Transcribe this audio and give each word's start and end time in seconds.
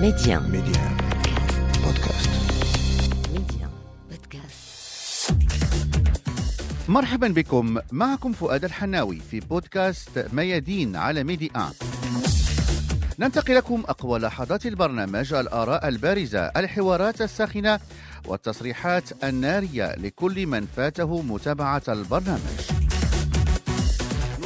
Média. 0.00 0.40
Média. 0.40 0.84
Podcast. 1.84 2.30
Média. 3.34 3.66
Podcast. 4.10 5.32
مرحبا 6.88 7.28
بكم 7.28 7.78
معكم 7.92 8.32
فؤاد 8.32 8.64
الحناوي 8.64 9.20
في 9.30 9.40
بودكاست 9.40 10.26
ميادين 10.32 10.96
على 10.96 11.24
ميدي 11.24 11.50
آن 11.56 11.70
ننتقل 13.18 13.54
لكم 13.56 13.82
أقوى 13.88 14.18
لحظات 14.18 14.66
البرنامج 14.66 15.32
الآراء 15.34 15.88
البارزة 15.88 16.40
الحوارات 16.40 17.22
الساخنة 17.22 17.80
والتصريحات 18.26 19.24
النارية 19.24 19.94
لكل 19.94 20.46
من 20.46 20.66
فاته 20.76 21.22
متابعة 21.22 21.82
البرنامج 21.88 22.75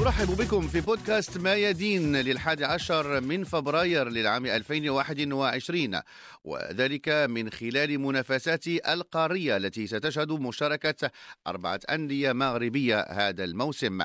نرحب 0.01 0.37
بكم 0.37 0.69
في 0.69 0.80
بودكاست 0.80 1.39
ما 1.39 1.55
يدين 1.55 2.16
للحادي 2.16 2.64
عشر 2.64 3.21
من 3.21 3.45
فبراير 3.45 4.09
للعام 4.09 4.46
2021 4.46 6.01
وذلك 6.45 7.09
من 7.09 7.51
خلال 7.51 7.98
منافسات 7.98 8.66
القارية 8.66 9.56
التي 9.56 9.87
ستشهد 9.87 10.33
مشاركة 10.33 11.11
أربعة 11.47 11.80
أندية 11.91 12.33
مغربية 12.33 13.01
هذا 13.01 13.45
الموسم. 13.45 14.01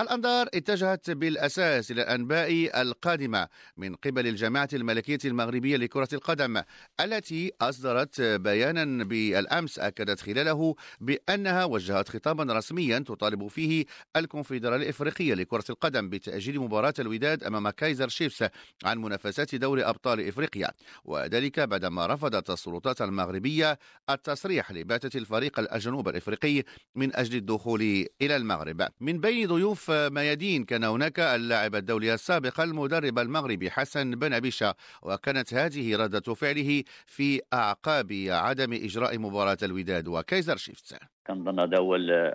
الأنظار 0.00 0.48
اتجهت 0.54 1.10
بالأساس 1.10 1.90
إلى 1.90 2.02
الأنباء 2.02 2.80
القادمة 2.82 3.48
من 3.76 3.94
قبل 3.94 4.26
الجامعة 4.26 4.68
الملكية 4.72 5.18
المغربية 5.24 5.76
لكرة 5.76 6.08
القدم 6.12 6.62
التي 7.00 7.52
أصدرت 7.60 8.20
بيانا 8.20 9.04
بالأمس 9.04 9.78
أكدت 9.78 10.20
خلاله 10.20 10.74
بأنها 11.00 11.64
وجهت 11.64 12.08
خطابا 12.08 12.54
رسميا 12.54 12.98
تطالب 12.98 13.48
فيه 13.48 13.84
الكونفدرالية 14.16 14.84
الإفريقية 14.84 15.33
لكرة 15.34 15.64
القدم 15.70 16.08
بتأجيل 16.08 16.60
مباراة 16.60 16.94
الوداد 16.98 17.44
أمام 17.44 17.70
كايزر 17.70 18.08
شيفس 18.08 18.44
عن 18.84 18.98
منافسات 18.98 19.54
دوري 19.54 19.84
أبطال 19.84 20.28
إفريقيا 20.28 20.70
وذلك 21.04 21.60
بعدما 21.60 22.06
رفضت 22.06 22.50
السلطات 22.50 23.02
المغربية 23.02 23.78
التصريح 24.10 24.72
لبعثة 24.72 25.18
الفريق 25.18 25.74
الجنوب 25.74 26.08
الإفريقي 26.08 26.62
من 26.94 27.16
أجل 27.16 27.36
الدخول 27.36 27.80
إلى 28.22 28.36
المغرب. 28.36 28.88
من 29.00 29.20
بين 29.20 29.48
ضيوف 29.48 29.90
ميادين 29.90 30.64
كان 30.64 30.84
هناك 30.84 31.20
اللاعب 31.20 31.74
الدولي 31.74 32.14
السابق 32.14 32.60
المدرب 32.60 33.18
المغربي 33.18 33.70
حسن 33.70 34.10
بن 34.10 34.34
عبيشة 34.34 34.74
وكانت 35.02 35.54
هذه 35.54 35.96
ردة 35.96 36.34
فعله 36.34 36.82
في 37.06 37.40
أعقاب 37.52 38.12
عدم 38.28 38.72
إجراء 38.72 39.18
مباراة 39.18 39.58
الوداد 39.62 40.08
وكايزر 40.08 40.56
شيفس 40.56 40.94
كنظن 41.26 41.60
هذا 41.60 41.78
هو 41.78 41.94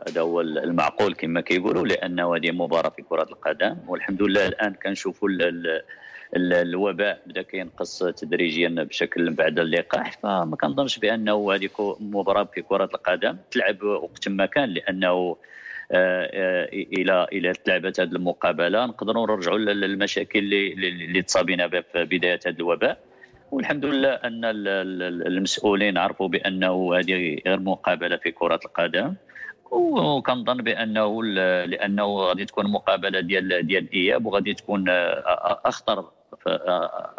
هذا 0.09 0.21
هو 0.21 0.41
المعقول 0.41 1.13
كما 1.13 1.41
كيقولوا 1.41 1.87
لأنه 1.87 2.35
هذه 2.35 2.51
مباراة 2.51 2.89
في 2.89 3.01
كرة 3.01 3.23
القدم. 3.23 3.77
والحمد 3.87 4.21
لله 4.21 4.47
الآن 4.47 4.73
كنشوفوا 4.73 5.29
الوباء. 6.35 7.21
بدأ 7.25 7.41
كينقص 7.41 7.99
تدريجيا 8.03 8.69
بشكل 8.69 9.33
بعد 9.33 9.59
اللقاح. 9.59 10.19
فما 10.23 10.55
كنظنش 10.61 10.99
بأنه 10.99 11.53
هذه 11.53 11.69
مباراة 11.99 12.43
في 12.43 12.61
كرة 12.61 12.89
القدم 12.93 13.37
تلعب 13.51 13.83
وقت 13.83 14.27
ما 14.29 14.45
كان 14.45 14.69
لأنه 14.69 15.35
إلى 15.91 17.27
إلى 17.33 17.53
تلعبت 17.53 17.99
هذه 17.99 18.11
المقابلة. 18.11 18.85
نقدروا 18.85 19.27
نرجعوا 19.27 19.57
للمشاكل 19.57 20.39
اللي 20.39 20.73
اللي 20.89 21.21
تصابينا 21.21 21.67
بها 21.67 21.81
في 21.81 22.05
بداية 22.05 22.39
هذا 22.45 22.55
الوباء. 22.55 23.08
والحمد 23.51 23.85
لله 23.85 24.13
أن 24.13 24.41
المسؤولين 24.45 25.97
عرفوا 25.97 26.27
بأنه 26.27 26.95
هذه 26.95 27.41
غير 27.47 27.59
مقابلة 27.59 28.17
في 28.17 28.31
كرة 28.31 28.59
القدم 28.65 29.13
وكنظن 29.71 30.57
بأنه 30.57 31.23
لأنه 31.65 32.05
غادي 32.17 32.45
تكون 32.45 32.71
مقابلة 32.71 33.19
ديال 33.19 33.67
ديال 33.67 33.83
الاياب 33.83 34.25
وغادي 34.25 34.53
تكون 34.53 34.85
أخطر 35.65 36.05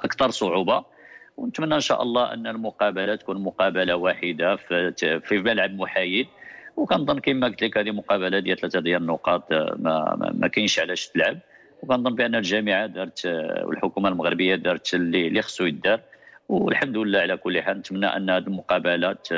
أكثر 0.01 0.31
صعوبة. 0.31 0.85
ونتمنى 1.37 1.75
إن 1.75 1.81
شاء 1.81 2.03
الله 2.03 2.33
أن 2.33 2.47
المقابلة 2.47 3.15
تكون 3.15 3.43
مقابلة 3.43 3.97
واحدة 3.97 4.57
في 4.57 5.21
في 5.21 5.39
ملعب 5.39 5.75
محايد. 5.75 6.27
وكنظن 6.77 7.19
كما 7.19 7.47
قلت 7.47 7.63
لك 7.63 7.79
هذه 7.79 7.91
مقابلة 7.91 8.39
ديال 8.39 8.59
ثلاثة 8.59 8.81
ديال 8.81 9.03
النقاط 9.03 9.53
ما, 9.53 10.17
ما 10.35 10.49
كاينش 10.49 10.79
علاش 10.81 11.09
تلعب. 11.09 11.39
وكنظن 11.83 12.15
بأن 12.15 12.35
الجامعة 12.35 12.87
دارت 12.87 13.27
والحكومة 13.65 14.09
المغربية 14.09 14.55
دارت 14.55 14.95
اللي 14.95 15.43
خصو 15.43 15.65
يدار. 15.65 16.01
والحمد 16.51 16.97
لله 16.99 17.19
على 17.19 17.37
كل 17.37 17.63
حال. 17.63 17.79
نتمنى 17.79 18.07
أن 18.07 18.31
هذه 18.31 18.47
المقابلات 18.51 19.29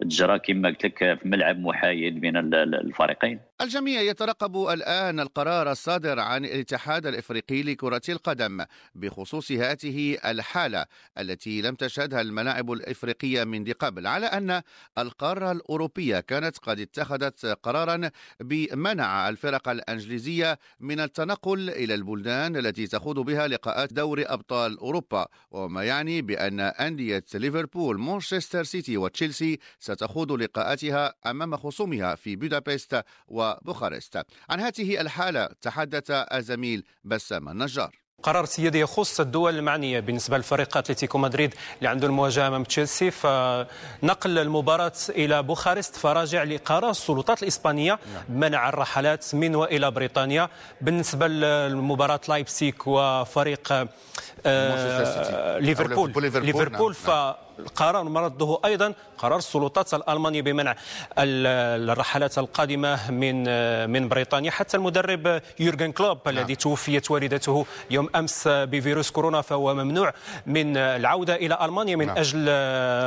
تجرى 0.00 0.38
كما 0.38 0.68
قلت 0.68 0.84
لك 0.86 0.98
في 1.18 1.28
ملعب 1.28 1.58
محايد 1.58 2.20
بين 2.20 2.36
الفريقين. 2.54 3.47
الجميع 3.60 4.00
يترقب 4.00 4.56
الآن 4.56 5.20
القرار 5.20 5.72
الصادر 5.72 6.20
عن 6.20 6.44
الاتحاد 6.44 7.06
الإفريقي 7.06 7.62
لكرة 7.62 8.00
القدم 8.08 8.64
بخصوص 8.94 9.52
هذه 9.52 10.18
الحالة 10.24 10.86
التي 11.18 11.62
لم 11.62 11.74
تشهدها 11.74 12.20
الملاعب 12.20 12.72
الإفريقية 12.72 13.44
من 13.44 13.72
قبل 13.72 14.06
على 14.06 14.26
أن 14.26 14.62
القارة 14.98 15.52
الأوروبية 15.52 16.20
كانت 16.20 16.58
قد 16.58 16.80
اتخذت 16.80 17.46
قرارا 17.46 18.10
بمنع 18.40 19.28
الفرق 19.28 19.68
الأنجليزية 19.68 20.58
من 20.80 21.00
التنقل 21.00 21.70
إلى 21.70 21.94
البلدان 21.94 22.56
التي 22.56 22.86
تخوض 22.86 23.18
بها 23.18 23.48
لقاءات 23.48 23.92
دوري 23.92 24.24
أبطال 24.24 24.78
أوروبا 24.78 25.26
وما 25.50 25.84
يعني 25.84 26.22
بأن 26.22 26.60
أندية 26.60 27.24
ليفربول 27.34 27.98
مانشستر 28.00 28.64
سيتي 28.64 28.96
وتشيلسي 28.96 29.58
ستخوض 29.78 30.32
لقاءاتها 30.32 31.14
أمام 31.26 31.56
خصومها 31.56 32.14
في 32.14 32.36
بودابست 32.36 33.02
وبوخارست. 33.62 34.22
عن 34.50 34.60
هذه 34.60 35.00
الحالة 35.00 35.48
تحدث 35.62 36.10
الزميل 36.10 36.84
بسام 37.04 37.48
النجار. 37.48 37.90
قرار 38.22 38.44
سيادي 38.44 38.80
يخص 38.80 39.20
الدول 39.20 39.58
المعنية 39.58 40.00
بالنسبة 40.00 40.38
لفريق 40.38 40.76
أتلتيكو 40.76 41.18
مدريد 41.18 41.54
اللي 41.78 41.88
عنده 41.88 42.06
المواجهة 42.06 42.48
أمام 42.48 42.64
تشيلسي 42.64 43.10
فنقل 43.10 44.38
المباراة 44.38 44.92
إلى 45.08 45.42
بوخارست 45.42 45.96
فراجع 45.96 46.42
لقرار 46.42 46.90
السلطات 46.90 47.42
الإسبانية 47.42 47.98
بمنع 48.28 48.68
الرحلات 48.68 49.34
من 49.34 49.54
وإلى 49.54 49.90
بريطانيا. 49.90 50.48
بالنسبة 50.80 51.28
للمباراة 51.28 52.20
لايبسيك 52.28 52.86
وفريق 52.86 53.72
آه 54.46 55.58
ليفربول. 55.58 56.12
ليفربول, 56.22 56.46
ليفربول 56.46 56.96
نعم. 57.06 57.34
القرار 57.58 58.04
مرده 58.04 58.58
أيضا 58.64 58.94
قرار 59.18 59.38
السلطات 59.38 59.94
الالمانيه 59.94 60.42
بمنع 60.42 60.76
الرحلات 61.18 62.38
القادمة 62.38 63.10
من 63.10 63.44
من 63.90 64.08
بريطانيا 64.08 64.50
حتى 64.50 64.76
المدرب 64.76 65.42
يورجن 65.60 65.92
كلوب 65.92 66.18
نعم. 66.26 66.38
الذي 66.38 66.56
توفيت 66.56 67.10
والدته 67.10 67.66
يوم 67.90 68.08
أمس 68.16 68.48
بفيروس 68.48 69.10
كورونا 69.10 69.40
فهو 69.40 69.74
ممنوع 69.74 70.14
من 70.46 70.76
العودة 70.76 71.34
إلى 71.34 71.58
ألمانيا 71.64 71.96
من 71.96 72.06
نعم. 72.06 72.16
أجل 72.16 72.48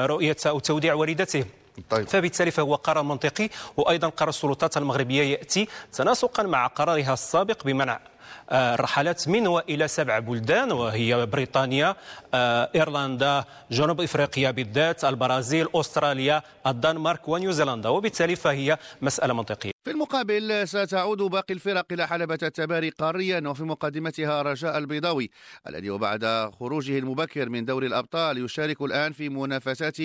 رؤية 0.09 0.37
أو 0.45 0.59
توديع 0.59 0.93
والدته 0.93 1.45
طيب. 1.89 2.07
فبالتالي 2.07 2.51
فهو 2.51 2.75
قرار 2.75 3.03
منطقي 3.03 3.49
وأيضا 3.77 4.09
قرار 4.09 4.29
السلطات 4.29 4.77
المغربية 4.77 5.23
يأتي 5.23 5.67
تناسقا 5.93 6.43
مع 6.43 6.67
قرارها 6.67 7.13
السابق 7.13 7.63
بمنع 7.63 7.99
الرحلات 8.51 9.27
من 9.27 9.47
وإلى 9.47 9.87
سبع 9.87 10.19
بلدان 10.19 10.71
وهي 10.71 11.25
بريطانيا 11.25 11.95
إيرلندا 12.75 13.45
جنوب 13.71 14.01
إفريقيا 14.01 14.51
بالذات 14.51 15.05
البرازيل 15.05 15.67
أستراليا 15.75 16.41
الدنمارك 16.67 17.27
ونيوزيلندا. 17.27 17.89
وبالتالي 17.89 18.35
فهي 18.35 18.77
مسألة 19.01 19.33
منطقية. 19.33 19.71
المقابل 20.11 20.67
ستعود 20.67 21.17
باقي 21.17 21.53
الفرق 21.53 21.85
إلى 21.91 22.07
حلبة 22.07 22.37
التباري 22.43 22.89
قاريا 22.89 23.43
وفي 23.47 23.63
مقدمتها 23.63 24.41
رجاء 24.41 24.77
البيضاوي 24.77 25.29
الذي 25.67 25.89
وبعد 25.89 26.51
خروجه 26.59 26.99
المبكر 26.99 27.49
من 27.49 27.65
دوري 27.65 27.87
الأبطال 27.87 28.45
يشارك 28.45 28.81
الآن 28.81 29.11
في 29.11 29.29
منافسات 29.29 29.97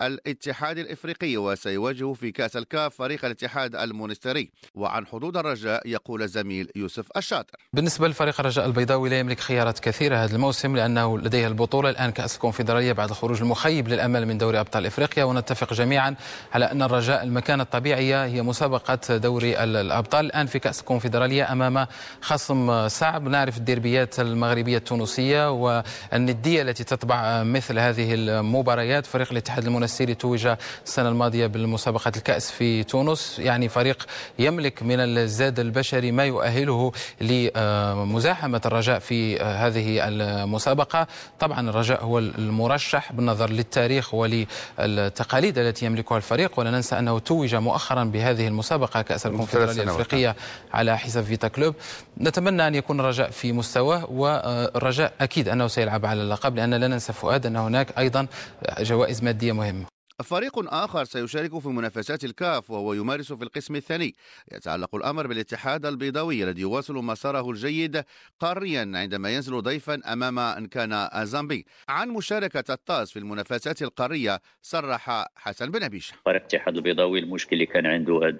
الاتحاد 0.00 0.78
الإفريقي 0.78 1.36
وسيواجه 1.36 2.12
في 2.12 2.32
كأس 2.32 2.56
الكاف 2.56 2.94
فريق 2.94 3.24
الاتحاد 3.24 3.76
المونستري. 3.76 4.50
وعن 4.74 5.06
حظوظ 5.06 5.36
الرجاء 5.36 5.88
يقول 5.88 6.22
الزميل 6.22 6.70
يوسف 6.76 7.06
الشاطر. 7.16 7.56
بالنسبة 7.72 8.08
لفريق 8.08 8.40
الرجاء 8.40 8.66
البيضاوي 8.66 9.08
لا 9.08 9.18
يملك 9.18 9.40
خيارات 9.40 9.78
كثيرة 9.78 10.16
هذا 10.16 10.36
الموسم 10.36 10.76
لأنه 10.76 11.18
لديه 11.18 11.46
البطولة 11.46 11.90
الآن 11.90 12.10
كأس 12.10 12.34
الكونفدرالية 12.34 12.92
بعد 12.92 13.10
الخروج 13.10 13.42
المخيب 13.42 13.88
للأمل 13.88 14.26
من 14.26 14.38
دوري 14.38 14.60
أبطال 14.60 14.86
إفريقيا 14.86 15.24
ونتفق 15.24 15.72
جميعا 15.72 16.14
على 16.52 16.64
أن 16.64 16.82
الرجاء 16.82 17.22
المكانة 17.22 17.62
الطبيعية 17.62 18.24
هي 18.24 18.42
مسابقة 18.42 19.23
دوري 19.24 19.64
الأبطال. 19.64 20.26
الآن 20.26 20.46
في 20.46 20.58
كأس 20.58 20.80
الكونفدراليه 20.80 21.52
أمام 21.52 21.86
خصم 22.20 22.88
صعب 22.88 23.28
نعرف 23.28 23.56
الديربيات 23.58 24.20
المغربية 24.20 24.76
التونسية 24.76 25.50
والندية 25.50 26.62
التي 26.62 26.84
تطبع 26.84 27.42
مثل 27.42 27.78
هذه 27.78 28.14
المباريات. 28.14 29.06
فريق 29.06 29.28
الاتحاد 29.32 29.64
المنستيري 29.66 30.14
توج 30.14 30.48
السنة 30.86 31.08
الماضية 31.08 31.46
بالمسابقة 31.46 32.12
الكأس 32.16 32.50
في 32.50 32.84
تونس. 32.84 33.38
يعني 33.38 33.68
فريق 33.68 34.06
يملك 34.38 34.82
من 34.82 35.00
الزاد 35.00 35.60
البشري 35.60 36.12
ما 36.12 36.24
يؤهله 36.24 36.92
لمزاحمة 37.20 38.60
الرجاء 38.66 38.98
في 38.98 39.40
هذه 39.40 40.08
المسابقة. 40.08 41.06
طبعا 41.40 41.70
الرجاء 41.70 42.04
هو 42.04 42.18
المرشح 42.18 43.12
بالنظر 43.12 43.50
للتاريخ 43.50 44.14
وللتقاليد 44.14 45.58
التي 45.58 45.86
يملكها 45.86 46.16
الفريق. 46.16 46.58
ولا 46.58 46.70
ننسى 46.70 46.98
أنه 46.98 47.18
توج 47.18 47.54
مؤخرا 47.54 48.04
بهذه 48.04 48.48
المسابقة 48.48 49.02
كأس 49.14 49.26
الكونفدرالية 49.26 49.82
الأفريقية 49.82 50.36
على 50.72 50.98
حساب 50.98 51.24
فيتا 51.24 51.48
كلوب. 51.48 51.74
نتمنى 52.20 52.66
أن 52.66 52.74
يكون 52.74 53.00
الرجاء 53.00 53.30
في 53.30 53.52
مستواه 53.52 54.10
والرجاء 54.10 55.12
أكيد 55.20 55.48
أنه 55.48 55.66
سيلعب 55.66 56.06
على 56.06 56.22
اللقب 56.22 56.56
لأن 56.56 56.74
لا 56.74 56.88
ننسى 56.88 57.12
فؤاد 57.12 57.46
أن 57.46 57.56
هناك 57.56 57.98
أيضا 57.98 58.26
جوائز 58.80 59.22
مادية 59.22 59.52
مهمة. 59.52 59.93
فريق 60.22 60.74
آخر 60.74 61.04
سيشارك 61.04 61.58
في 61.58 61.68
منافسات 61.68 62.24
الكاف 62.24 62.70
وهو 62.70 62.92
يمارس 62.92 63.32
في 63.32 63.44
القسم 63.44 63.76
الثاني. 63.76 64.14
يتعلق 64.52 64.94
الأمر 64.94 65.26
بالاتحاد 65.26 65.86
البيضاوي 65.86 66.44
الذي 66.44 66.60
يواصل 66.60 66.94
مساره 66.94 67.50
الجيد 67.50 68.04
قاريا 68.40 68.92
عندما 68.94 69.30
ينزل 69.30 69.62
ضيفا 69.62 70.00
أمام 70.12 70.38
إن 70.38 70.66
كان 70.66 71.08
زامبي. 71.22 71.66
عن 71.88 72.08
مشاركة 72.08 72.74
الطاس 72.74 73.12
في 73.12 73.18
المنافسات 73.18 73.82
القارية 73.82 74.40
صرح 74.62 75.26
حسن 75.36 75.70
بن 75.70 75.82
أبيش. 75.82 76.12
فريق 76.24 76.40
الاتحاد 76.40 76.76
البيضاوي 76.76 77.18
المشكل 77.18 77.52
اللي 77.52 77.66
كان 77.66 77.86
عنده 77.86 78.20
هذه 78.28 78.38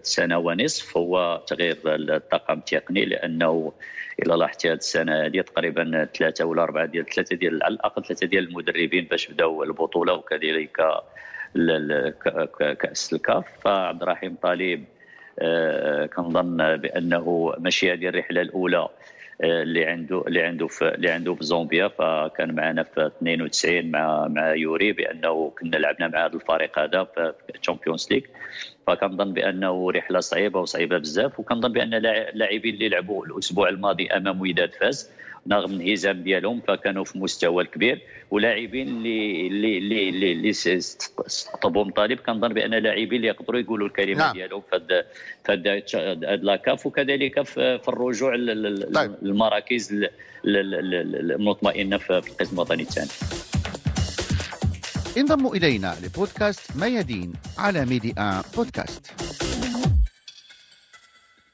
السنة 0.00 0.38
ونصف 0.38 0.96
هو 0.96 1.44
تغيير 1.46 1.78
الطاقم 1.86 2.58
التقني 2.58 3.04
لأنه 3.04 3.72
إلا 4.22 4.34
لاحظتي 4.34 4.68
هذه 4.68 4.74
السنة 4.74 5.26
هذه 5.26 5.40
تقريبا 5.40 6.08
ثلاثة 6.18 6.44
ولا 6.44 6.62
أربعة 6.62 6.86
ديال 6.86 7.06
ثلاثة 7.06 7.36
ديال 7.36 7.62
على 7.62 7.74
الأقل 7.74 8.04
ثلاثة 8.04 8.26
ديال 8.26 8.48
المدربين 8.48 9.04
باش 9.04 9.28
بدأوا 9.28 9.64
البطولة 9.64 10.12
وكذلك 10.12 11.01
كأس 12.80 13.12
الكاف. 13.12 13.44
فعبد 13.64 14.02
الرحيم 14.02 14.36
طالب 14.42 14.84
آه، 15.38 16.06
كنظن 16.06 16.76
بأنه 16.76 17.54
ماشي 17.58 17.92
هذه 17.92 18.08
الرحلة 18.08 18.40
الأولى 18.40 18.88
آه، 19.42 19.62
اللي 19.62 19.84
عنده 19.84 20.24
اللي 20.26 20.42
عنده 20.42 20.66
في 20.66 20.94
اللي 20.94 21.10
عنده 21.10 21.34
في 21.34 21.44
زامبيا. 21.44 21.88
فكان 21.88 22.54
معنا 22.54 22.82
في 22.82 23.06
92 23.06 23.90
مع 23.90 24.28
مع 24.28 24.54
يوري 24.54 24.92
بأنه 24.92 25.52
كنا 25.58 25.76
لعبنا 25.76 26.08
مع 26.08 26.26
هذا 26.26 26.34
الفريق 26.34 26.78
هذا 26.78 27.04
في 27.04 27.32
ال 27.54 27.59
Champions 27.59 28.08
League 28.10 28.22
فكنظن 28.86 29.32
بأنه 29.32 29.90
رحلة 29.90 30.20
صعيبة 30.20 30.60
وصعيبة 30.60 30.98
بزاف 30.98 31.40
وكنظن 31.40 31.72
بأن 31.72 31.94
اللاعبين 31.94 32.74
اللي 32.74 32.88
لعبوا 32.88 33.26
الأسبوع 33.26 33.68
الماضي 33.68 34.06
أمام 34.06 34.40
وداد 34.40 34.74
فاس 34.74 35.10
رغم 35.52 35.70
الانهزام 35.70 36.22
ديالهم 36.22 36.60
فكانوا 36.60 37.04
في 37.04 37.18
مستوى 37.18 37.62
الكبير 37.62 38.00
ولاعبين 38.30 38.88
اللي 38.88 39.46
اللي 39.46 39.78
اللي 39.78 40.32
اللي, 40.32 40.50
استقطبهم 40.50 41.90
طالب 41.90 42.18
كنظن 42.18 42.48
بأن 42.48 42.74
لاعبين 42.74 43.16
اللي 43.16 43.28
يقدروا 43.28 43.60
يقولوا 43.60 43.86
الكلمة 43.86 44.18
نعم. 44.18 44.32
ديالهم 44.32 44.62
في 44.70 45.04
هذا 45.48 46.36
لاكاف 46.36 46.86
وكذلك 46.86 47.42
في 47.42 47.88
الرجوع 47.88 48.36
طيب. 48.94 49.14
للمراكز 49.22 50.06
المطمئنة 50.44 51.96
في 51.96 52.10
القسم 52.10 52.54
الوطني 52.54 52.82
الثاني 52.82 53.10
انضموا 55.16 55.54
إلينا 55.54 55.96
لبودكاست 56.04 56.76
ميادين 56.76 57.32
على 57.58 57.86
ميدي 57.86 58.14
بودكاست 58.56 59.21